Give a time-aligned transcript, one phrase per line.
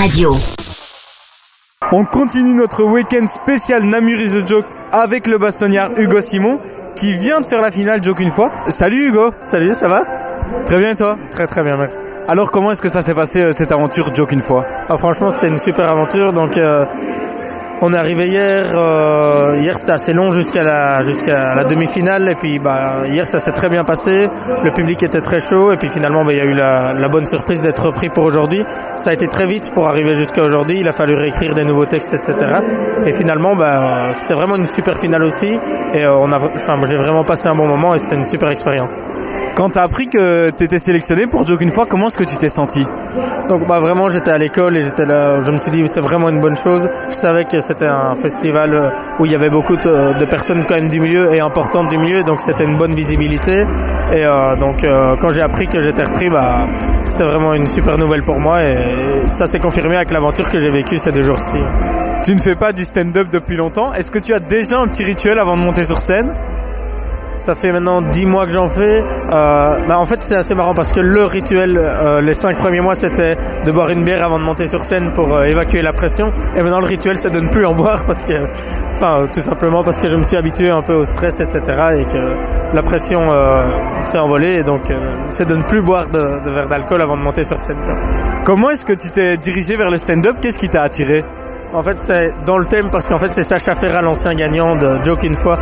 [0.00, 0.34] Radio.
[1.92, 6.58] On continue notre week-end spécial Namur is a Joke avec le bastonnière Hugo Simon
[6.96, 8.50] qui vient de faire la finale Joke une fois.
[8.68, 10.04] Salut Hugo Salut, ça va?
[10.64, 11.18] Très bien et toi?
[11.30, 11.98] Très très bien, merci.
[12.28, 14.64] Alors comment est-ce que ça s'est passé euh, cette aventure Joke une fois?
[14.88, 16.32] Ah, Franchement, c'était une super aventure.
[16.32, 16.86] Donc, euh,
[17.82, 18.66] on est arrivé hier.
[18.74, 22.28] Euh, hier, c'était assez long jusqu'à la jusqu'à la demi-finale.
[22.28, 24.28] Et puis, bah, hier, ça s'est très bien passé.
[24.62, 25.72] Le public était très chaud.
[25.72, 28.24] Et puis, finalement, bah, il y a eu la, la bonne surprise d'être repris pour
[28.24, 28.64] aujourd'hui.
[28.96, 30.80] Ça a été très vite pour arriver jusqu'à aujourd'hui.
[30.80, 32.34] Il a fallu réécrire des nouveaux textes, etc.
[33.06, 35.58] Et finalement, bah, c'était vraiment une super finale aussi.
[35.94, 37.94] Et euh, on a, enfin, j'ai vraiment passé un bon moment.
[37.94, 39.02] Et c'était une super expérience.
[39.54, 42.48] Quand t'as appris que t'étais sélectionné pour Joke une fois, comment est-ce que tu t'es
[42.48, 42.86] senti?
[43.48, 46.28] Donc bah vraiment j'étais à l'école et j'étais là, je me suis dit c'est vraiment
[46.28, 46.88] une bonne chose.
[47.10, 50.74] Je savais que c'était un festival euh, où il y avait beaucoup de, personnes quand
[50.74, 53.60] même du milieu et importantes du milieu, donc c'était une bonne visibilité.
[54.12, 56.66] Et euh, donc euh, quand j'ai appris que j'étais repris, bah
[57.04, 58.76] c'était vraiment une super nouvelle pour moi et
[59.28, 61.58] ça s'est confirmé avec l'aventure que j'ai vécue ces deux jours-ci.
[62.24, 63.94] Tu ne fais pas du stand-up depuis longtemps.
[63.94, 66.32] Est-ce que tu as déjà un petit rituel avant de monter sur scène?
[67.40, 69.02] Ça fait maintenant dix mois que j'en fais.
[69.32, 72.80] Euh, bah en fait, c'est assez marrant parce que le rituel, euh, les cinq premiers
[72.80, 75.94] mois, c'était de boire une bière avant de monter sur scène pour euh, évacuer la
[75.94, 76.32] pression.
[76.56, 78.44] Et maintenant, le rituel, c'est de ne plus en boire parce que,
[78.94, 81.60] enfin, tout simplement parce que je me suis habitué un peu au stress, etc.
[82.00, 83.20] et que la pression
[84.04, 84.56] s'est envolée.
[84.56, 84.82] Et donc,
[85.30, 87.76] c'est de ne plus boire de, de verre d'alcool avant de monter sur scène.
[88.44, 90.36] Comment est-ce que tu t'es dirigé vers le stand-up?
[90.40, 91.24] Qu'est-ce qui t'a attiré?
[91.72, 95.02] En fait, c'est dans le thème parce qu'en fait, c'est Sacha Ferra, l'ancien gagnant de
[95.04, 95.58] Joke une fois,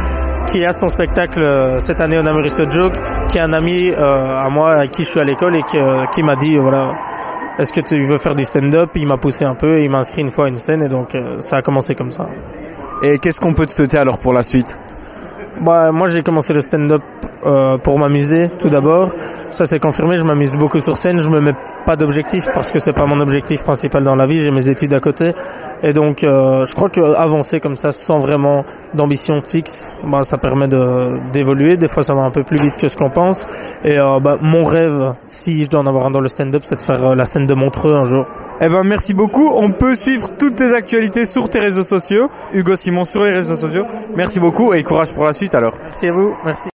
[0.46, 2.94] qui a son spectacle euh, cette année au Namuriso Joke,
[3.28, 5.78] qui est un ami euh, à moi avec qui je suis à l'école et qui,
[5.78, 6.92] euh, qui m'a dit voilà
[7.58, 8.90] est-ce que tu veux faire du stand-up?
[8.94, 10.88] Il m'a poussé un peu et il m'a inscrit une fois à une scène et
[10.88, 12.28] donc ça a commencé comme ça.
[13.02, 14.80] Et qu'est-ce qu'on peut te souhaiter alors pour la suite?
[15.60, 17.02] Bah, moi j'ai commencé le stand-up
[17.46, 19.10] euh, pour m'amuser tout d'abord.
[19.50, 21.54] Ça c'est confirmé, je m'amuse beaucoup sur scène, je me mets
[21.86, 24.94] pas d'objectif parce que c'est pas mon objectif principal dans la vie, j'ai mes études
[24.94, 25.32] à côté.
[25.82, 30.38] Et donc euh, je crois que avancer comme ça sans vraiment d'ambition fixe, bah, ça
[30.38, 31.76] permet de d'évoluer.
[31.76, 33.46] Des fois ça va un peu plus vite que ce qu'on pense.
[33.84, 36.76] Et euh, bah, mon rêve, si je dois en avoir un dans le stand-up, c'est
[36.76, 38.26] de faire euh, la scène de Montreux un jour.
[38.60, 39.50] Eh ben merci beaucoup.
[39.54, 42.28] On peut suivre toutes tes actualités sur tes réseaux sociaux.
[42.52, 43.84] Hugo Simon sur les réseaux sociaux.
[44.16, 45.74] Merci beaucoup et courage pour la suite alors.
[45.84, 46.34] Merci à vous.
[46.44, 46.68] Merci.